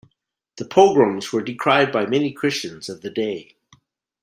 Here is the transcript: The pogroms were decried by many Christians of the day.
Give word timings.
The 0.55 0.65
pogroms 0.65 1.31
were 1.31 1.43
decried 1.43 1.91
by 1.91 2.07
many 2.07 2.33
Christians 2.33 2.89
of 2.89 3.01
the 3.03 3.11
day. 3.11 3.55